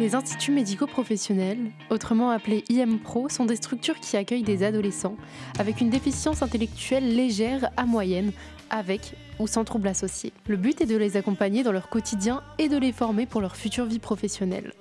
Les 0.00 0.14
instituts 0.14 0.52
médico-professionnels, 0.52 1.70
autrement 1.90 2.30
appelés 2.30 2.64
IMPRO, 2.70 3.28
sont 3.28 3.44
des 3.44 3.56
structures 3.56 4.00
qui 4.00 4.16
accueillent 4.16 4.42
des 4.42 4.62
adolescents 4.62 5.16
avec 5.58 5.80
une 5.80 5.90
déficience 5.90 6.42
intellectuelle 6.42 7.14
légère 7.14 7.70
à 7.76 7.84
moyenne, 7.84 8.32
avec 8.70 9.14
ou 9.38 9.46
sans 9.46 9.64
troubles 9.64 9.88
associés. 9.88 10.32
Le 10.46 10.56
but 10.56 10.80
est 10.80 10.86
de 10.86 10.96
les 10.96 11.16
accompagner 11.16 11.62
dans 11.62 11.72
leur 11.72 11.90
quotidien 11.90 12.42
et 12.58 12.68
de 12.68 12.78
les 12.78 12.92
former 12.92 13.26
pour 13.26 13.42
leur 13.42 13.54
future 13.54 13.84
vie 13.84 13.98
professionnelle. 13.98 14.72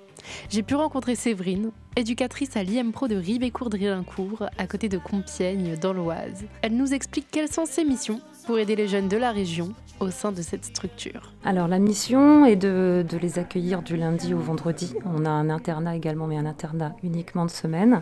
J'ai 0.50 0.64
pu 0.64 0.76
rencontrer 0.76 1.16
Séverine, 1.16 1.72
éducatrice 1.96 2.56
à 2.58 2.64
l'IMPRO 2.64 3.08
de 3.08 3.16
Ribécourt-Drillincourt, 3.16 4.46
à 4.58 4.68
côté 4.68 4.90
de 4.90 4.98
Compiègne, 4.98 5.76
dans 5.78 5.94
l'Oise. 5.94 6.46
Elle 6.62 6.76
nous 6.76 6.94
explique 6.94 7.28
quelles 7.32 7.52
sont 7.52 7.66
ses 7.66 7.84
missions 7.84 8.22
pour 8.46 8.60
aider 8.60 8.76
les 8.76 8.88
jeunes 8.88 9.08
de 9.08 9.18
la 9.18 9.32
région 9.32 9.74
au 10.02 10.10
sein 10.10 10.32
de 10.32 10.42
cette 10.42 10.66
structure. 10.66 11.32
Alors 11.46 11.68
la 11.68 11.80
mission 11.80 12.46
est 12.46 12.56
de, 12.56 13.06
les 13.22 13.40
accueillir 13.40 13.84
du 13.84 13.96
lundi 13.96 14.34
au 14.34 14.40
vendredi. 14.40 14.96
On 15.06 15.26
a 15.26 15.30
un 15.30 15.50
internat 15.50 15.96
également, 15.96 16.28
mais 16.28 16.38
un 16.38 16.46
internat 16.46 16.96
uniquement 17.04 17.46
de 17.46 17.52
semaine. 17.52 18.02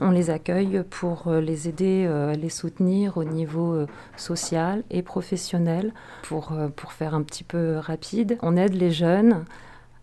On 0.00 0.10
les 0.10 0.30
accueille 0.30 0.82
pour 0.88 1.28
euh, 1.28 1.40
les 1.40 1.68
aider, 1.68 2.06
euh, 2.08 2.32
les 2.34 2.48
soutenir 2.48 3.18
au 3.18 3.24
niveau 3.24 3.74
euh, 3.74 3.86
social 4.16 4.84
et 4.90 5.02
professionnel. 5.02 5.92
Pour 6.22 6.52
faire 6.92 7.14
un 7.14 7.22
petit 7.22 7.44
peu 7.44 7.76
rapide, 7.76 8.38
on 8.42 8.56
aide 8.56 8.74
les 8.74 8.90
jeunes 8.90 9.44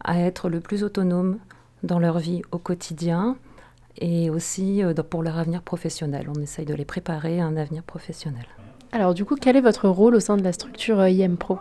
à 0.03 0.19
être 0.19 0.49
le 0.49 0.59
plus 0.59 0.83
autonomes 0.83 1.37
dans 1.83 1.99
leur 1.99 2.19
vie 2.19 2.41
au 2.51 2.57
quotidien 2.57 3.35
et 3.97 4.29
aussi 4.29 4.81
pour 5.09 5.23
leur 5.23 5.37
avenir 5.37 5.61
professionnel. 5.61 6.27
On 6.33 6.39
essaye 6.41 6.65
de 6.65 6.73
les 6.73 6.85
préparer 6.85 7.39
à 7.39 7.45
un 7.45 7.57
avenir 7.57 7.83
professionnel. 7.83 8.45
Alors 8.93 9.13
du 9.13 9.23
coup, 9.23 9.35
quel 9.35 9.55
est 9.55 9.61
votre 9.61 9.87
rôle 9.87 10.15
au 10.15 10.19
sein 10.19 10.37
de 10.37 10.43
la 10.43 10.53
structure 10.53 10.99
euh, 10.99 11.09
IMPRO 11.09 11.59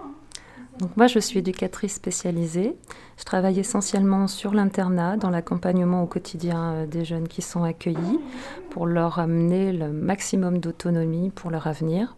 donc 0.79 0.97
moi, 0.97 1.09
je 1.09 1.19
suis 1.19 1.41
éducatrice 1.41 1.93
spécialisée. 1.93 2.75
Je 3.19 3.25
travaille 3.25 3.61
essentiellement 3.61 4.27
sur 4.27 4.55
l'internat, 4.55 5.19
dans 5.19 5.29
l'accompagnement 5.29 6.03
au 6.03 6.07
quotidien 6.07 6.73
euh, 6.73 6.87
des 6.87 7.05
jeunes 7.05 7.29
qui 7.29 7.43
sont 7.43 7.65
accueillis, 7.65 8.19
pour 8.71 8.87
leur 8.87 9.19
amener 9.19 9.75
le 9.75 9.93
maximum 9.93 10.57
d'autonomie 10.57 11.29
pour 11.31 11.51
leur 11.51 11.67
avenir. 11.67 12.17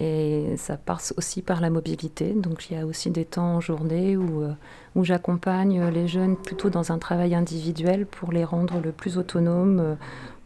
Et 0.00 0.54
ça 0.56 0.76
passe 0.76 1.14
aussi 1.16 1.42
par 1.42 1.60
la 1.60 1.70
mobilité. 1.70 2.32
Donc 2.32 2.70
il 2.70 2.76
y 2.76 2.80
a 2.80 2.86
aussi 2.86 3.10
des 3.10 3.24
temps 3.24 3.56
en 3.56 3.60
journée 3.60 4.16
où, 4.16 4.42
euh, 4.42 4.52
où 4.94 5.04
j'accompagne 5.04 5.88
les 5.90 6.08
jeunes 6.08 6.36
plutôt 6.36 6.70
dans 6.70 6.92
un 6.92 6.98
travail 6.98 7.34
individuel 7.34 8.06
pour 8.06 8.32
les 8.32 8.44
rendre 8.44 8.80
le 8.80 8.92
plus 8.92 9.18
autonomes 9.18 9.96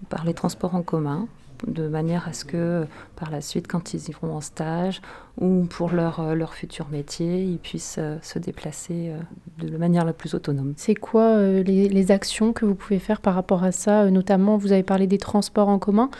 par 0.08 0.24
les 0.24 0.34
transports 0.34 0.74
en 0.74 0.82
commun 0.82 1.28
de 1.66 1.88
manière 1.88 2.28
à 2.28 2.32
ce 2.32 2.44
que 2.44 2.86
par 3.16 3.30
la 3.30 3.40
suite, 3.40 3.66
quand 3.66 3.94
ils 3.94 4.10
iront 4.10 4.34
en 4.34 4.40
stage 4.40 5.00
ou 5.40 5.66
pour 5.68 5.90
leur, 5.90 6.20
euh, 6.20 6.34
leur 6.34 6.54
futur 6.54 6.88
métier, 6.90 7.42
ils 7.42 7.58
puissent 7.58 7.96
euh, 7.98 8.16
se 8.22 8.38
déplacer 8.38 9.10
euh, 9.10 9.18
de 9.64 9.70
la 9.70 9.78
manière 9.78 10.04
la 10.04 10.12
plus 10.12 10.34
autonome. 10.34 10.74
C'est 10.76 10.94
quoi 10.94 11.40
les, 11.40 12.10
actions 12.10 12.52
que 12.52 12.64
vous 12.64 12.74
pouvez 12.74 12.98
faire 12.98 13.20
par 13.20 13.34
rapport 13.34 13.64
à 13.64 13.72
ça? 13.72 14.10
Notamment, 14.10 14.56
vous 14.56 14.72
avez 14.72 14.82
parlé 14.82 15.06
des 15.06 15.18
transports 15.18 15.68
en 15.68 15.78
commun. 15.78 16.10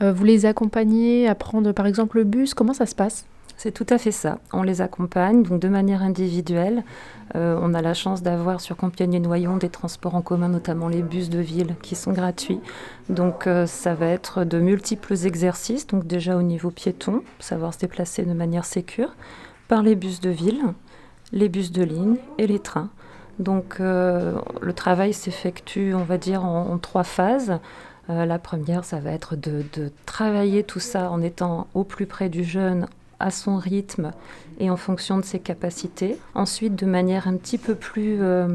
Mhm. 0.00 0.10
vous 0.10 0.24
les 0.24 0.46
accompagnez 0.46 1.26
à 1.26 1.34
prendre 1.34 1.72
par 1.72 1.86
exemple 1.86 2.18
le 2.18 2.24
bus? 2.24 2.54
Comment 2.54 2.74
ça 2.74 2.86
se 2.86 2.94
passe? 2.94 3.24
C'est 3.58 3.72
tout 3.72 3.86
à 3.90 3.98
fait 3.98 4.12
ça. 4.12 4.38
On 4.52 4.62
les 4.62 4.80
accompagne 4.80 5.42
donc 5.42 5.60
de 5.60 5.68
manière 5.68 6.00
individuelle. 6.00 6.84
Euh, 7.34 7.58
on 7.60 7.74
a 7.74 7.82
la 7.82 7.92
chance 7.92 8.22
d'avoir 8.22 8.60
sur 8.60 8.76
Compiègne 8.76 9.14
et 9.14 9.20
Noyon 9.20 9.56
des 9.56 9.68
transports 9.68 10.14
en 10.14 10.22
commun, 10.22 10.48
notamment 10.48 10.86
les 10.86 11.02
bus 11.02 11.28
de 11.28 11.40
ville, 11.40 11.74
qui 11.82 11.96
sont 11.96 12.12
gratuits. 12.12 12.60
Donc 13.08 13.48
euh, 13.48 13.66
ça 13.66 13.94
va 13.94 14.06
être 14.06 14.44
de 14.44 14.60
multiples 14.60 15.26
exercices. 15.26 15.88
Donc 15.88 16.06
déjà 16.06 16.36
au 16.36 16.42
niveau 16.42 16.70
piéton, 16.70 17.24
savoir 17.40 17.74
se 17.74 17.80
déplacer 17.80 18.22
de 18.22 18.32
manière 18.32 18.64
sécure, 18.64 19.16
par 19.66 19.82
les 19.82 19.96
bus 19.96 20.20
de 20.20 20.30
ville, 20.30 20.62
les 21.32 21.48
bus 21.48 21.72
de 21.72 21.82
ligne 21.82 22.16
et 22.38 22.46
les 22.46 22.60
trains. 22.60 22.90
Donc 23.40 23.78
euh, 23.80 24.38
le 24.60 24.72
travail 24.72 25.12
s'effectue, 25.12 25.94
on 25.94 26.04
va 26.04 26.16
dire, 26.16 26.44
en, 26.44 26.78
trois 26.78 27.04
phases. 27.04 27.58
la 28.08 28.38
première, 28.38 28.84
ça 28.84 29.00
va 29.00 29.10
être 29.10 29.34
de, 29.34 29.64
de, 29.74 29.90
travailler 30.06 30.62
tout 30.62 30.80
ça 30.80 31.10
en 31.10 31.20
étant 31.22 31.66
au 31.74 31.82
plus 31.82 32.06
près 32.06 32.28
du 32.28 32.44
jeune, 32.44 32.86
à 33.20 33.30
son 33.30 33.56
rythme 33.56 34.12
et 34.60 34.70
en 34.70 34.76
fonction 34.76 35.18
de 35.18 35.24
ses 35.24 35.38
capacités. 35.38 36.16
Ensuite, 36.34 36.76
de 36.76 36.86
manière 36.86 37.28
un 37.28 37.36
petit 37.36 37.58
peu 37.58 37.74
plus, 37.74 38.18
euh, 38.20 38.48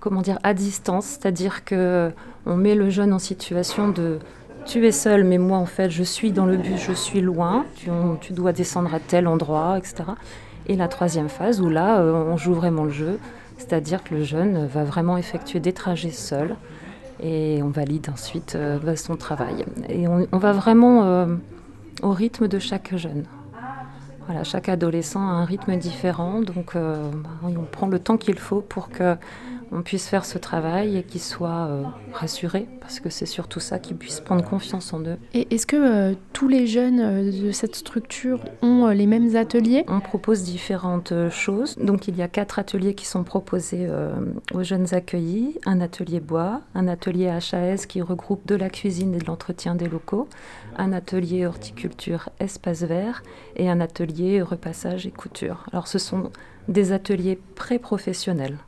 comment 0.00 0.22
dire, 0.22 0.38
à 0.42 0.54
distance, 0.54 1.06
c'est-à-dire 1.06 1.64
que 1.64 2.10
on 2.44 2.56
met 2.56 2.74
le 2.74 2.90
jeune 2.90 3.12
en 3.12 3.18
situation 3.18 3.88
de 3.88 4.18
tu 4.64 4.86
es 4.86 4.92
seul, 4.92 5.24
mais 5.24 5.38
moi 5.38 5.58
en 5.58 5.66
fait 5.66 5.90
je 5.90 6.04
suis 6.04 6.30
dans 6.30 6.46
le 6.46 6.56
bus, 6.56 6.80
je 6.80 6.92
suis 6.92 7.20
loin, 7.20 7.64
tu, 7.74 7.90
tu 8.20 8.32
dois 8.32 8.52
descendre 8.52 8.94
à 8.94 9.00
tel 9.00 9.26
endroit, 9.26 9.76
etc. 9.76 10.04
Et 10.66 10.76
la 10.76 10.86
troisième 10.86 11.28
phase 11.28 11.60
où 11.60 11.68
là 11.68 12.00
euh, 12.00 12.12
on 12.12 12.36
joue 12.36 12.54
vraiment 12.54 12.84
le 12.84 12.90
jeu, 12.90 13.18
c'est-à-dire 13.58 14.04
que 14.04 14.14
le 14.14 14.22
jeune 14.22 14.66
va 14.66 14.84
vraiment 14.84 15.16
effectuer 15.16 15.58
des 15.58 15.72
trajets 15.72 16.10
seul 16.10 16.56
et 17.20 17.60
on 17.62 17.70
valide 17.70 18.08
ensuite 18.12 18.54
euh, 18.54 18.96
son 18.96 19.16
travail. 19.16 19.64
Et 19.88 20.06
on 20.06 20.38
va 20.38 20.52
vraiment 20.52 21.26
au 22.02 22.10
rythme 22.10 22.46
de 22.48 22.58
chaque 22.58 22.96
jeune. 22.96 23.24
Voilà, 24.26 24.44
chaque 24.44 24.68
adolescent 24.68 25.20
a 25.20 25.32
un 25.32 25.44
rythme 25.44 25.76
différent, 25.76 26.40
donc 26.42 26.76
euh, 26.76 27.10
bah, 27.10 27.30
on 27.44 27.64
prend 27.64 27.88
le 27.88 27.98
temps 27.98 28.16
qu'il 28.16 28.38
faut 28.38 28.60
pour 28.60 28.88
que 28.88 29.16
on 29.72 29.82
puisse 29.82 30.06
faire 30.06 30.24
ce 30.24 30.38
travail 30.38 30.96
et 30.96 31.02
qu'ils 31.02 31.20
soient 31.20 31.66
euh, 31.70 31.82
rassurés, 32.12 32.68
parce 32.80 33.00
que 33.00 33.08
c'est 33.08 33.26
surtout 33.26 33.60
ça, 33.60 33.78
qu'ils 33.78 33.96
puissent 33.96 34.20
prendre 34.20 34.44
confiance 34.44 34.92
en 34.92 35.00
eux. 35.00 35.16
Et 35.32 35.52
est-ce 35.54 35.66
que 35.66 35.76
euh, 35.76 36.14
tous 36.32 36.48
les 36.48 36.66
jeunes 36.66 37.00
euh, 37.00 37.46
de 37.46 37.50
cette 37.52 37.74
structure 37.74 38.44
ont 38.60 38.88
les 38.88 39.06
mêmes 39.06 39.34
ateliers? 39.34 39.84
On 39.88 40.00
propose 40.00 40.42
différentes 40.42 41.14
choses. 41.30 41.76
Donc 41.78 42.06
il 42.06 42.16
y 42.16 42.22
a 42.22 42.28
quatre 42.28 42.58
ateliers 42.58 42.94
qui 42.94 43.06
sont 43.06 43.24
proposés 43.24 43.88
aux 44.52 44.62
jeunes 44.62 44.94
accueillis. 44.94 45.58
Un 45.66 45.80
atelier 45.80 46.20
bois, 46.20 46.60
un 46.74 46.88
atelier 46.88 47.28
HAS 47.28 47.86
qui 47.86 48.02
regroupe 48.02 48.46
de 48.46 48.54
la 48.54 48.68
cuisine 48.68 49.14
et 49.14 49.18
de 49.18 49.26
l'entretien 49.26 49.74
des 49.74 49.88
locaux, 49.88 50.28
un 50.76 50.92
atelier 50.92 51.46
horticulture 51.46 52.28
espace 52.40 52.82
vert 52.82 53.22
et 53.56 53.70
un 53.70 53.80
atelier 53.80 54.42
repassage 54.42 55.06
et 55.06 55.10
couture. 55.10 55.64
Alors 55.72 55.88
ce 55.88 55.98
sont 55.98 56.30
des 56.68 56.92
ateliers 56.92 57.38
pré-professionnels. 57.54 58.58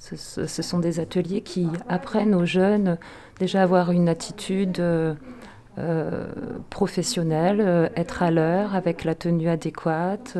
Ce, 0.00 0.62
sont 0.62 0.78
des 0.78 0.98
ateliers 0.98 1.42
qui 1.42 1.68
apprennent 1.88 2.34
aux 2.34 2.46
jeunes 2.46 2.96
déjà 3.38 3.60
à 3.60 3.62
avoir 3.64 3.90
une 3.90 4.08
attitude 4.08 4.80
euh, 4.80 5.14
euh, 5.78 6.26
professionnelle, 6.70 7.60
euh, 7.60 7.88
être 7.96 8.22
à 8.22 8.30
l'heure 8.30 8.74
avec 8.74 9.04
la 9.04 9.14
tenue 9.14 9.48
adéquate, 9.48 10.38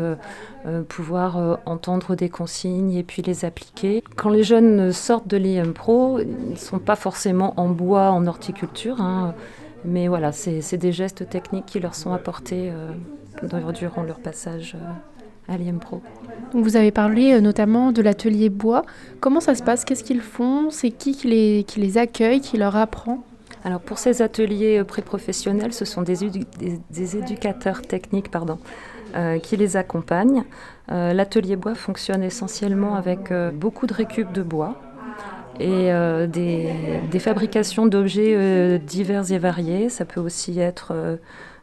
pouvoir 0.88 1.58
entendre 1.66 2.14
des 2.14 2.30
consignes 2.30 2.94
et 2.94 3.02
puis 3.02 3.20
les 3.20 3.44
appliquer. 3.44 4.02
Quand 4.16 4.30
les 4.30 4.44
jeunes 4.44 4.92
sortent 4.92 5.28
de 5.28 5.36
l'IM 5.36 5.74
Pro, 5.74 6.20
ils 6.20 6.52
ne 6.52 6.56
sont 6.56 6.78
pas 6.78 6.96
forcément 6.96 7.52
en 7.58 7.68
bois, 7.68 8.10
en 8.10 8.26
horticulture, 8.26 9.00
hein, 9.00 9.34
mais 9.84 10.08
voilà, 10.08 10.32
c'est 10.32 10.76
des 10.78 10.92
gestes 10.92 11.28
techniques 11.28 11.66
qui 11.66 11.80
leur 11.80 11.94
sont 11.94 12.12
apportés 12.12 12.72
durant 13.42 14.02
leur 14.02 14.20
passage 14.20 14.76
à. 15.48 15.56
Vous 16.52 16.76
avez 16.76 16.90
parlé 16.90 17.32
euh, 17.32 17.40
notamment 17.40 17.92
de 17.92 18.02
l'atelier 18.02 18.48
bois. 18.48 18.82
Comment 19.20 19.40
ça 19.40 19.54
se 19.54 19.62
passe? 19.62 19.84
Qu'est-ce 19.84 20.04
qu'ils 20.04 20.20
font? 20.20 20.70
C'est 20.70 20.90
qui 20.90 21.12
qui 21.12 21.28
les, 21.28 21.64
qui 21.64 21.80
les 21.80 21.98
accueille, 21.98 22.40
qui 22.40 22.56
leur 22.56 22.76
apprend? 22.76 23.24
Alors 23.64 23.80
pour 23.80 23.98
ces 23.98 24.22
ateliers 24.22 24.78
euh, 24.78 24.84
pré-professionnels, 24.84 25.72
ce 25.72 25.84
sont 25.84 26.02
des, 26.02 26.16
des, 26.90 27.16
éducateurs 27.16 27.82
techniques 27.82 28.30
pardon, 28.30 28.58
euh, 29.16 29.38
qui 29.38 29.56
les 29.56 29.76
accompagnent. 29.76 30.44
L'atelier 30.88 31.54
bois 31.54 31.76
fonctionne 31.76 32.24
essentiellement 32.24 32.96
avec 32.96 33.32
beaucoup 33.54 33.86
de 33.86 33.94
récup 33.94 34.32
de 34.32 34.42
bois 34.42 34.74
et 35.60 35.88
des, 36.26 36.72
des, 37.08 37.18
fabrications 37.20 37.86
d'objets 37.86 38.80
divers 38.80 39.30
et 39.30 39.38
variés. 39.38 39.88
Ça 39.88 40.04
peut 40.04 40.20
aussi 40.20 40.58
être 40.58 40.92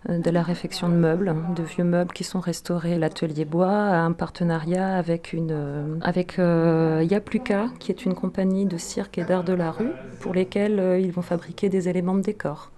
de 0.08 0.30
la 0.30 0.42
réfection 0.42 0.90
de 0.90 0.96
meubles, 0.96 1.36
de 1.56 1.64
vieux 1.64 1.84
meubles 1.84 2.14
qui 2.14 2.24
sont 2.24 2.40
restaurés. 2.40 2.98
L'atelier 2.98 3.46
bois 3.46 3.72
a 3.72 4.00
un 4.00 4.14
partenariat 4.14 4.96
avec, 4.96 5.34
une, 5.34 5.52
euh, 5.52 5.98
avec 6.02 6.40
euh, 6.40 7.06
Yapluka, 7.10 7.68
qui 7.80 7.92
est 7.92 8.06
une 8.06 8.14
compagnie 8.14 8.66
de 8.66 8.78
cirque 8.78 9.18
et 9.18 9.24
d'art 9.24 9.44
de 9.44 9.54
la 9.54 9.72
rue, 9.72 9.92
pour 10.22 10.34
lesquels 10.34 11.02
ils 11.02 11.12
vont 11.12 11.22
fabriquer 11.22 11.70
des 11.70 11.90
éléments 11.90 12.16
de 12.16 12.22
décor. 12.22 12.72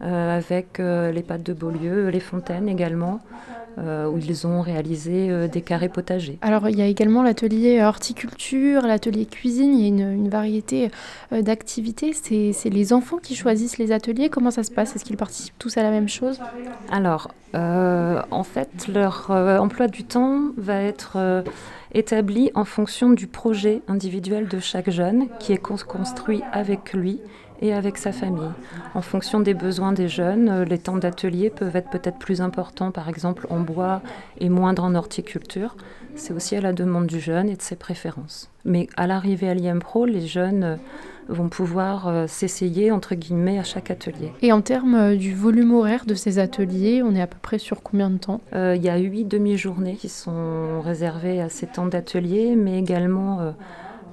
Avec 0.00 0.78
les 0.78 1.22
pâtes 1.22 1.42
de 1.42 1.52
Beaulieu, 1.52 2.08
les 2.08 2.20
fontaines 2.20 2.68
également. 2.68 3.20
Euh, 3.78 4.06
où 4.06 4.16
ils 4.16 4.46
ont 4.46 4.62
réalisé 4.62 5.28
euh, 5.28 5.48
des 5.48 5.60
carrés 5.60 5.90
potagers. 5.90 6.38
Alors 6.40 6.66
il 6.70 6.78
y 6.78 6.80
a 6.80 6.86
également 6.86 7.22
l'atelier 7.22 7.82
horticulture, 7.82 8.80
l'atelier 8.80 9.26
cuisine, 9.26 9.74
il 9.74 9.82
y 9.82 10.02
a 10.02 10.12
une, 10.12 10.30
variété 10.30 10.90
euh, 11.34 11.42
d'activités. 11.42 12.14
C'est 12.14 12.70
les 12.70 12.94
enfants 12.94 13.18
qui 13.18 13.34
choisissent 13.34 13.76
les 13.76 13.92
ateliers. 13.92 14.30
Comment 14.30 14.50
ça 14.50 14.62
se 14.62 14.70
passe? 14.70 14.96
Est-ce 14.96 15.04
qu'ils 15.04 15.18
participent 15.18 15.58
tous 15.58 15.76
à 15.76 15.82
la 15.82 15.90
même 15.90 16.08
chose? 16.08 16.40
Alors 16.90 17.28
en 17.54 18.42
fait 18.42 18.86
leur 18.88 19.30
emploi 19.30 19.86
du 19.88 20.04
temps 20.04 20.50
va 20.58 20.82
être 20.82 21.42
établi 21.92 22.50
en 22.54 22.66
fonction 22.66 23.08
du 23.08 23.26
projet 23.26 23.80
individuel 23.88 24.46
de 24.46 24.58
chaque 24.58 24.90
jeune 24.90 25.28
qui 25.38 25.54
est 25.54 25.56
construit 25.56 26.42
avec 26.52 26.92
lui 26.92 27.18
et 27.62 27.72
avec 27.72 27.98
sa 27.98 28.12
famille. 28.12 28.50
En 28.94 29.02
fonction 29.02 29.40
des 29.40 29.54
besoins 29.54 29.92
des 29.92 30.08
jeunes, 30.08 30.48
euh, 30.48 30.64
les 30.64 30.78
temps 30.78 30.96
d'atelier 30.96 31.50
peuvent 31.50 31.76
être 31.76 31.90
peut-être 31.90 32.18
plus 32.18 32.40
importants, 32.40 32.90
par 32.90 33.08
exemple 33.08 33.46
en 33.50 33.60
bois 33.60 34.02
et 34.38 34.48
moindres 34.48 34.84
en 34.84 34.94
horticulture. 34.94 35.76
C'est 36.14 36.32
aussi 36.32 36.56
à 36.56 36.60
la 36.60 36.72
demande 36.72 37.06
du 37.06 37.20
jeune 37.20 37.48
et 37.48 37.56
de 37.56 37.62
ses 37.62 37.76
préférences. 37.76 38.50
Mais 38.64 38.88
à 38.96 39.06
l'arrivée 39.06 39.48
à 39.48 39.54
l'IMPRO, 39.54 40.06
les 40.06 40.26
jeunes 40.26 40.64
euh, 40.64 40.76
vont 41.28 41.48
pouvoir 41.48 42.08
euh, 42.08 42.26
s'essayer, 42.26 42.90
entre 42.90 43.14
guillemets, 43.14 43.58
à 43.58 43.64
chaque 43.64 43.90
atelier. 43.90 44.32
Et 44.42 44.52
en 44.52 44.60
termes 44.60 45.16
du 45.16 45.34
volume 45.34 45.74
horaire 45.74 46.06
de 46.06 46.14
ces 46.14 46.38
ateliers, 46.38 47.02
on 47.02 47.14
est 47.14 47.22
à 47.22 47.26
peu 47.26 47.38
près 47.40 47.58
sur 47.58 47.82
combien 47.82 48.10
de 48.10 48.18
temps? 48.18 48.40
Il 48.52 48.82
y 48.82 48.88
a 48.88 48.96
huit 48.96 49.24
demi-journées 49.24 49.96
qui 49.96 50.08
sont 50.08 50.80
réservées 50.82 51.40
à 51.40 51.48
ces 51.48 51.66
temps 51.66 51.86
d'atelier, 51.86 52.54
mais 52.56 52.78
également 52.78 53.54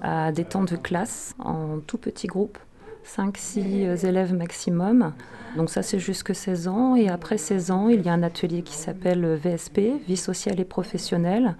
à 0.01 0.31
des 0.31 0.43
temps 0.43 0.63
de 0.63 0.75
classe 0.75 1.35
en 1.39 1.79
tout 1.85 1.97
petits 1.97 2.27
groupes 2.27 2.57
5-6 3.05 4.05
élèves 4.05 4.33
maximum. 4.33 5.13
Donc 5.55 5.69
ça, 5.69 5.81
c'est 5.81 5.99
jusque 5.99 6.33
16 6.33 6.67
ans. 6.67 6.95
Et 6.95 7.09
après 7.09 7.37
16 7.37 7.71
ans, 7.71 7.87
il 7.89 8.01
y 8.01 8.09
a 8.09 8.13
un 8.13 8.23
atelier 8.23 8.61
qui 8.61 8.75
s'appelle 8.75 9.35
VSP, 9.35 9.79
Vie 10.07 10.17
sociale 10.17 10.59
et 10.59 10.65
professionnelle, 10.65 11.55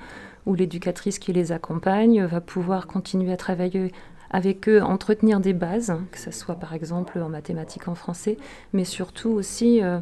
où 0.46 0.56
l'éducatrice 0.56 1.20
qui 1.20 1.34
les 1.34 1.52
accompagne 1.52 2.24
va 2.24 2.42
pouvoir 2.42 2.88
continuer 2.88 3.32
à 3.34 3.38
travailler 3.38 3.92
avec 4.32 4.68
eux, 4.68 4.82
entretenir 4.82 5.40
des 5.40 5.54
bases, 5.54 5.94
que 6.12 6.18
ce 6.18 6.32
soit 6.32 6.56
par 6.56 6.74
exemple 6.74 7.20
en 7.20 7.30
mathématiques, 7.30 7.88
en 7.88 7.96
français, 7.96 8.38
mais 8.74 8.84
surtout 8.84 9.30
aussi... 9.30 9.82
Euh, 9.84 10.00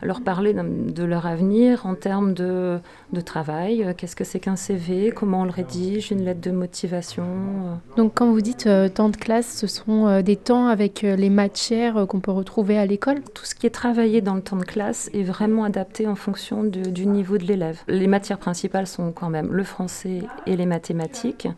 leur 0.00 0.22
parler 0.22 0.54
de 0.54 1.04
leur 1.04 1.26
avenir 1.26 1.86
en 1.86 1.94
termes 1.94 2.34
de, 2.34 2.78
de 3.12 3.20
travail. 3.20 3.84
Euh, 3.84 3.92
qu'est-ce 3.96 4.16
que 4.16 4.24
c'est 4.24 4.40
qu'un 4.40 4.56
CV 4.56 5.12
Comment 5.14 5.42
on 5.42 5.44
le 5.44 5.50
rédige? 5.50 6.10
Une 6.10 6.24
lettre 6.24 6.40
de 6.40 6.50
motivation? 6.50 7.24
Euh. 7.24 7.74
Donc 7.96 8.12
quand 8.14 8.30
vous 8.30 8.40
dites 8.40 8.66
euh, 8.66 8.88
temps 8.88 9.08
de 9.08 9.16
classe, 9.16 9.56
ce 9.56 9.66
sont 9.66 10.20
des 10.22 10.36
temps 10.36 10.66
avec 10.66 11.02
les 11.02 11.30
matières 11.30 12.06
qu'on 12.08 12.20
peut 12.20 12.30
retrouver 12.30 12.78
à 12.78 12.86
l'école? 12.86 13.22
Tout 13.34 13.44
ce 13.44 13.54
qui 13.54 13.66
est 13.66 13.70
travaillé 13.70 14.20
dans 14.20 14.34
le 14.34 14.42
temps 14.42 14.56
de 14.56 14.64
classe 14.64 15.10
est 15.12 15.22
vraiment 15.22 15.64
adapté 15.64 16.06
en 16.06 16.14
fonction 16.14 16.64
du 16.64 17.06
niveau 17.06 17.38
de 17.38 17.44
l'élève. 17.44 17.80
Les 17.88 18.06
matières 18.06 18.38
principales 18.38 18.86
sont 18.86 19.12
quand 19.12 19.30
même 19.30 19.52
le 19.52 19.64
français 19.64 20.22
et 20.46 20.56
les 20.56 20.66
mathématiques, 20.66 21.48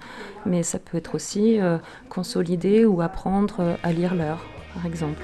mais 0.47 0.63
ça 0.63 0.79
peut 0.79 0.99
être 0.99 1.15
aussi 1.15 1.59
consolider 2.09 2.85
ou 2.85 3.01
apprendre 3.01 3.77
à 3.83 3.93
lire 3.93 4.15
l'heure, 4.15 4.45
par 4.75 4.87
exemple. 4.87 5.23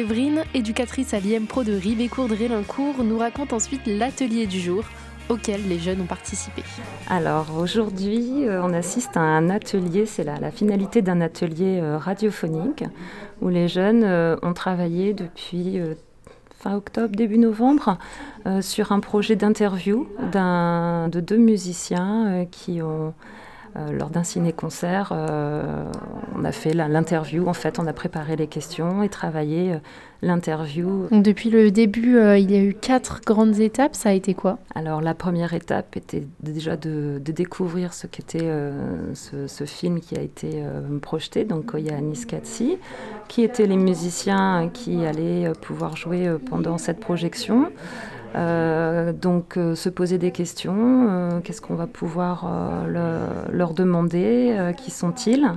Séverine, 0.00 0.44
éducatrice 0.54 1.12
à 1.12 1.20
l'IM-Pro 1.20 1.62
de 1.62 1.74
Ribécourt-Drélincourt, 1.74 3.04
nous 3.04 3.18
raconte 3.18 3.52
ensuite 3.52 3.82
l'atelier 3.84 4.46
du 4.46 4.58
jour 4.58 4.82
auquel 5.28 5.68
les 5.68 5.78
jeunes 5.78 6.00
ont 6.00 6.06
participé. 6.06 6.62
Alors 7.10 7.58
aujourd'hui, 7.58 8.48
euh, 8.48 8.62
on 8.62 8.72
assiste 8.72 9.18
à 9.18 9.20
un 9.20 9.50
atelier, 9.50 10.06
c'est 10.06 10.24
la, 10.24 10.50
finalité 10.52 11.02
d'un 11.02 11.20
atelier 11.20 11.80
euh, 11.82 11.98
radiophonique 11.98 12.82
où 13.42 13.50
les 13.50 13.68
jeunes 13.68 14.02
euh, 14.02 14.36
ont 14.40 14.54
travaillé 14.54 15.12
depuis 15.12 15.78
fin 16.58 16.76
octobre, 16.76 17.14
début 17.14 17.36
novembre, 17.36 17.98
sur 18.62 18.92
un 18.92 19.00
projet 19.00 19.36
d'interview 19.36 20.08
de 20.32 21.20
deux 21.20 21.36
musiciens 21.36 22.46
qui 22.50 22.80
ont 22.80 23.12
euh, 23.76 23.92
lors 23.92 24.10
d'un 24.10 24.24
ciné-concert, 24.24 25.12
euh, 25.12 25.84
on 26.36 26.44
a 26.44 26.52
fait 26.52 26.74
l'interview. 26.74 27.46
En 27.46 27.52
fait, 27.52 27.78
on 27.78 27.86
a 27.86 27.92
préparé 27.92 28.34
les 28.34 28.46
questions 28.46 29.02
et 29.02 29.08
travaillé 29.08 29.74
euh, 29.74 29.78
l'interview. 30.22 31.06
Depuis 31.12 31.50
le 31.50 31.70
début, 31.70 32.18
il 32.36 32.50
y 32.50 32.56
a 32.56 32.62
eu 32.62 32.74
quatre 32.74 33.20
grandes 33.24 33.60
étapes. 33.60 33.94
Ça 33.94 34.08
a 34.08 34.12
été 34.12 34.34
quoi? 34.34 34.58
Alors, 34.74 35.00
la 35.00 35.14
première 35.14 35.54
étape 35.54 35.96
était 35.96 36.26
déjà 36.40 36.76
de, 36.76 37.20
découvrir 37.24 37.94
ce 37.94 38.06
qu'était 38.06 38.50
ce, 39.14 39.64
film 39.64 40.00
qui 40.00 40.18
a 40.18 40.20
été 40.20 40.62
projeté, 41.00 41.44
donc 41.44 41.66
Koya 41.66 41.98
Niskatsi, 42.00 42.76
qui 43.28 43.42
étaient 43.44 43.66
les 43.66 43.76
musiciens 43.76 44.68
qui 44.72 45.06
allaient 45.06 45.52
pouvoir 45.62 45.96
jouer 45.96 46.28
pendant 46.50 46.76
cette 46.76 47.00
projection. 47.00 47.70
Euh, 48.36 49.12
donc 49.12 49.56
euh, 49.56 49.74
se 49.74 49.88
poser 49.88 50.18
des 50.18 50.30
questions, 50.30 51.06
euh, 51.08 51.40
qu'est-ce 51.40 51.60
qu'on 51.60 51.74
va 51.74 51.86
pouvoir 51.86 52.46
leur 52.86 53.74
demander, 53.74 54.72
qui 54.76 54.90
sont-ils 54.90 55.50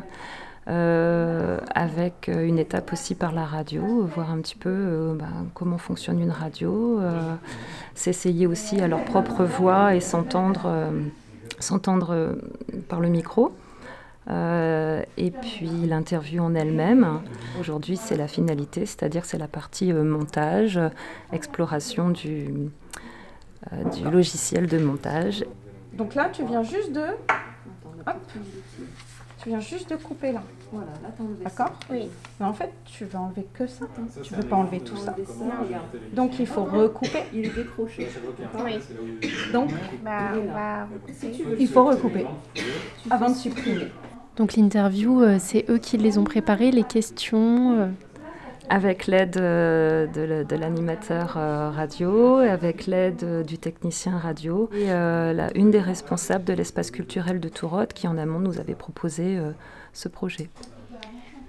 avec 0.66 2.30
une 2.34 2.58
étape 2.58 2.94
aussi 2.94 3.16
par 3.16 3.34
la 3.34 3.44
radio, 3.44 4.08
voir 4.16 4.32
un 4.32 4.38
petit 4.38 4.56
peu 4.56 5.16
bah, 5.20 5.26
comment 5.54 5.78
fonctionne 5.78 6.20
une 6.20 6.32
radio, 6.32 7.00
s'essayer 7.96 8.48
aussi 8.48 8.80
à 8.80 8.88
leur 8.88 9.04
propre 9.04 9.44
voix 9.44 9.96
et 9.96 10.00
s'entendre 10.00 10.92
s'entendre 11.60 12.36
par 12.90 13.00
le 13.00 13.10
micro. 13.10 13.54
Euh, 14.30 15.04
et 15.18 15.32
puis 15.32 15.70
l'interview 15.86 16.42
en 16.42 16.56
elle-même. 16.56 17.22
Aujourd'hui, 17.60 17.98
c'est 17.98 18.16
la 18.16 18.28
finalité, 18.28 18.86
c'est-à-dire 18.86 19.26
c'est 19.26 19.38
la 19.38 19.48
partie 19.48 19.92
euh, 19.92 20.04
montage, 20.04 20.80
exploration 21.32 22.10
du, 22.10 22.48
euh, 23.72 23.84
du 23.90 24.10
logiciel 24.10 24.68
de 24.68 24.78
montage. 24.78 25.46
Donc 25.94 26.16
là, 26.16 26.30
tu 26.32 26.46
viens 26.46 26.64
juste 26.64 26.92
de... 26.94 27.06
Hop. 28.08 28.16
Tu 29.42 29.50
viens 29.50 29.60
juste 29.60 29.90
de 29.90 29.98
couper 29.98 30.32
là. 30.32 30.42
Voilà, 30.72 30.92
là 31.04 31.10
D'accord 31.44 31.74
Oui. 31.90 32.10
Mais 32.40 32.46
en 32.46 32.54
fait, 32.54 32.72
tu 32.86 33.04
veux 33.04 33.18
enlever 33.18 33.46
que 33.54 33.68
ça. 33.68 33.86
tu 34.24 34.34
ne 34.34 34.42
veux 34.42 34.48
pas 34.48 34.56
enlever 34.56 34.80
tout 34.80 34.96
ça. 34.96 35.14
Donc 36.14 36.40
il 36.40 36.48
faut 36.48 36.64
recouper. 36.64 37.24
Il 37.34 37.46
est 37.48 37.56
décroché. 37.56 38.08
Oui. 38.64 38.80
Donc, 39.52 39.70
bah, 40.02 40.88
il 41.60 41.68
faut 41.68 41.84
recouper 41.84 42.26
avant 43.10 43.30
de 43.30 43.36
supprimer. 43.36 43.92
Donc 44.38 44.56
l'interview, 44.56 45.22
euh, 45.22 45.38
c'est 45.40 45.66
eux 45.70 45.78
qui 45.78 45.98
les 45.98 46.18
ont 46.18 46.24
préparées, 46.24 46.72
les 46.72 46.84
questions 46.84 47.80
euh. 47.80 47.88
Avec 48.70 49.08
l'aide 49.08 49.38
euh, 49.38 50.08
de, 50.08 50.56
l'animateur 50.56 51.34
radio, 51.34 52.38
avec 52.38 52.88
l'aide 52.88 53.46
du 53.46 53.58
technicien 53.58 54.18
radio 54.18 54.70
et 54.74 54.90
une 55.54 55.70
des 55.70 55.82
responsables 55.82 56.46
de 56.46 56.54
l'espace 56.54 56.90
culturel 56.90 57.42
de 57.42 57.50
Tourotte 57.50 57.92
qui 57.92 58.08
en 58.08 58.18
amont 58.18 58.40
nous 58.40 58.60
avait 58.60 58.74
proposé 58.74 59.38
ce 59.92 60.08
projet. 60.08 60.50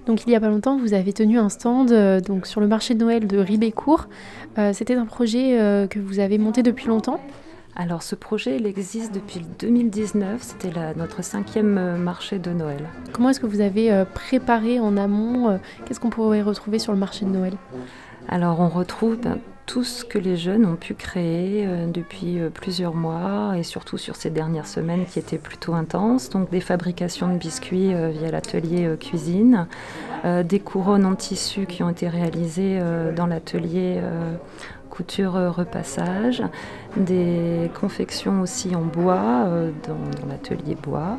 Donc 0.06 0.26
il 0.26 0.30
y 0.30 0.34
a 0.34 0.40
pas 0.40 0.48
longtemps, 0.48 0.76
vous 0.76 0.92
avez 0.92 1.12
tenu 1.12 1.38
un 1.38 1.48
stand 1.48 1.94
donc 2.26 2.46
sur 2.46 2.60
le 2.60 2.66
marché 2.66 2.94
de 2.94 2.98
Noël 2.98 3.28
de 3.28 3.38
Ribécourt. 3.38 4.08
C'était 4.72 4.96
un 4.96 5.06
projet 5.06 5.86
que 5.88 6.00
vous 6.00 6.18
avez 6.18 6.36
monté 6.36 6.64
depuis 6.64 6.88
longtemps 6.88 7.20
alors 7.76 8.04
ce 8.04 8.14
projet, 8.14 8.56
il 8.56 8.66
existe 8.66 9.12
depuis 9.12 9.40
2019, 9.58 10.40
c'était 10.40 10.70
notre 10.96 11.24
cinquième 11.24 11.76
euh, 11.76 11.96
marché 11.96 12.38
de 12.38 12.50
Noël. 12.52 12.88
Comment 13.12 13.30
est-ce 13.30 13.40
que 13.40 13.46
vous 13.46 13.60
avez 13.60 13.92
euh, 13.92 14.04
préparé 14.04 14.78
en 14.78 14.96
amont 14.96 15.48
euh, 15.48 15.56
Qu'est-ce 15.84 15.98
qu'on 15.98 16.10
pourrait 16.10 16.42
retrouver 16.42 16.78
sur 16.78 16.92
le 16.92 16.98
marché 16.98 17.24
de 17.24 17.30
Noël? 17.30 17.54
Alors 18.28 18.60
on 18.60 18.68
retrouve 18.68 19.16
ben, 19.16 19.38
tout 19.66 19.82
ce 19.82 20.04
que 20.04 20.18
les 20.18 20.36
jeunes 20.36 20.64
ont 20.66 20.76
pu 20.76 20.94
créer 20.94 21.66
depuis 21.92 22.38
plusieurs 22.52 22.94
mois 22.94 23.54
et 23.56 23.62
surtout 23.62 23.96
sur 23.96 24.14
ces 24.14 24.28
dernières 24.28 24.66
semaines 24.66 25.06
qui 25.06 25.18
étaient 25.18 25.38
plutôt 25.38 25.74
intenses. 25.74 26.28
Donc 26.28 26.50
des 26.50 26.60
fabrications 26.60 27.28
de 27.28 27.38
biscuits 27.38 27.94
via 27.94 28.30
l'atelier 28.30 28.94
cuisine, 29.00 29.66
des 30.22 30.60
couronnes 30.60 31.06
en 31.06 31.14
tissu 31.14 31.64
qui 31.64 31.82
ont 31.82 31.88
été 31.88 32.08
réalisées 32.08 32.78
dans 33.16 33.26
l'atelier 33.26 34.02
couture 34.94 35.36
euh, 35.36 35.50
repassage, 35.50 36.42
des 36.96 37.70
confections 37.78 38.40
aussi 38.40 38.74
en 38.76 38.82
bois 38.82 39.44
euh, 39.46 39.70
dans, 39.86 40.28
l'atelier 40.28 40.76
bois, 40.80 41.18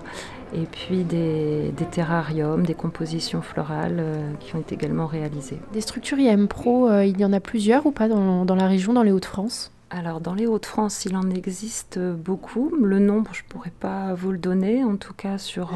et 0.53 0.65
puis 0.65 1.03
des, 1.03 1.73
terrariums, 1.91 2.65
des 2.65 2.73
compositions 2.73 3.41
florales 3.41 3.97
euh, 3.99 4.31
qui 4.39 4.55
ont 4.55 4.59
été 4.59 4.75
également 4.75 5.07
réalisées. 5.07 5.59
Des 5.73 5.81
structures 5.81 6.17
IM 6.17 6.47
Pro, 6.47 6.89
il 7.01 7.19
y 7.19 7.25
en 7.25 7.33
a 7.33 7.39
plusieurs 7.39 7.85
ou 7.85 7.91
pas 7.91 8.07
dans, 8.07 8.45
dans 8.45 8.55
la 8.55 8.67
région, 8.67 8.93
dans 8.93 9.03
les 9.03 9.11
Hauts-de-France? 9.11 9.71
Alors 9.91 10.19
dans 10.19 10.33
les 10.33 10.47
Hauts-de-France, 10.47 11.05
il 11.05 11.15
en 11.15 11.29
existe 11.29 11.99
beaucoup. 11.99 12.71
Le 12.81 12.99
nombre, 12.99 13.31
je 13.33 13.43
ne 13.43 13.47
pourrais 13.49 13.73
pas 13.77 14.13
vous 14.13 14.31
le 14.31 14.37
donner. 14.37 14.83
En 14.83 14.95
tout 14.95 15.13
cas, 15.13 15.37
sur, 15.37 15.71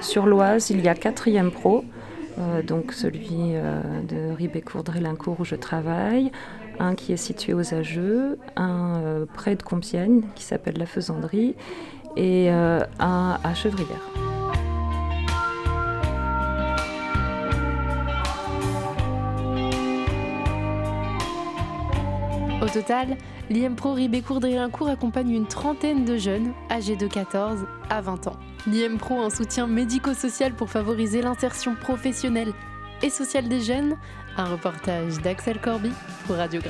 sur 0.00 0.26
l'Oise, 0.26 0.70
il 0.70 0.80
y 0.80 0.88
a 0.88 0.94
4 0.94 1.28
IM 1.28 1.50
Pro. 1.50 1.84
donc 2.66 2.92
celui 2.92 3.52
de 4.08 4.32
Ribécourt-Drélincourt 4.32 5.40
où 5.40 5.44
je 5.44 5.54
travaille, 5.54 6.32
un 6.78 6.94
qui 6.94 7.12
est 7.12 7.16
situé 7.16 7.54
aux 7.54 7.74
Ageux, 7.74 8.38
un 8.56 8.96
euh, 8.96 9.26
près 9.32 9.56
de 9.56 9.62
Compiègne 9.62 10.22
qui 10.34 10.44
s'appelle 10.44 10.78
la 10.78 10.86
Faisanderie 10.86 11.54
et 12.16 12.50
euh, 12.50 12.80
un 12.98 13.38
à 13.42 13.54
Chevrières. 13.54 13.86
Au 22.62 22.68
total, 22.68 23.16
l'IMPRO 23.50 23.92
Ribécourt-Drélincourt 23.92 24.88
accompagne 24.88 25.30
une 25.30 25.46
trentaine 25.46 26.04
de 26.04 26.16
jeunes 26.16 26.52
âgés 26.70 26.94
de 26.94 27.08
14 27.08 27.66
à 27.90 28.00
20 28.00 28.28
ans. 28.28 28.36
L'IMPRO, 28.68 29.20
un 29.20 29.30
soutien 29.30 29.66
médico-social 29.66 30.54
pour 30.54 30.70
favoriser 30.70 31.22
l'insertion 31.22 31.74
professionnelle 31.74 32.52
et 33.02 33.10
sociale 33.10 33.48
des 33.48 33.60
jeunes, 33.60 33.96
un 34.36 34.44
reportage 34.44 35.18
d'Axel 35.18 35.60
Corby 35.60 35.90
pour 36.26 36.36
Radio 36.36 36.60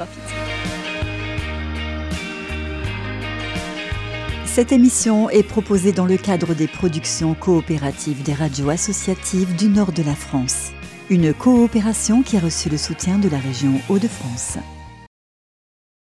Cette 4.46 4.72
émission 4.72 5.30
est 5.30 5.42
proposée 5.42 5.92
dans 5.92 6.06
le 6.06 6.16
cadre 6.16 6.54
des 6.54 6.68
productions 6.68 7.34
coopératives 7.34 8.22
des 8.22 8.34
radios 8.34 8.70
associatives 8.70 9.56
du 9.56 9.68
nord 9.68 9.92
de 9.92 10.02
la 10.02 10.14
France. 10.14 10.72
Une 11.10 11.34
coopération 11.34 12.22
qui 12.22 12.36
a 12.36 12.40
reçu 12.40 12.68
le 12.68 12.78
soutien 12.78 13.18
de 13.18 13.28
la 13.28 13.38
région 13.38 13.80
Hauts-de-France. 13.88 14.58